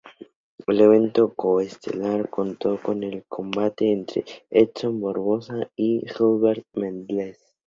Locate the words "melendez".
6.73-7.37